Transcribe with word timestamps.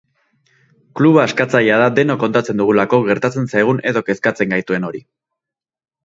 Kluba 0.99 1.19
askatzailea 1.23 1.75
da, 1.81 1.89
denok 1.99 2.19
kontatzen 2.23 2.61
dugulako 2.63 2.99
gertatu 3.09 3.43
zaigun 3.51 3.83
edo 3.91 4.03
kezkatzen 4.09 4.55
gaituen 4.55 4.89
hori. 4.89 5.03